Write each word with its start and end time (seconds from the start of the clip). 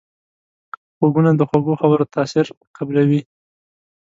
غوږونه 0.97 1.31
د 1.35 1.41
خوږو 1.49 1.79
خبرو 1.81 2.11
تاثیر 2.15 2.45
قبلوي 2.77 3.21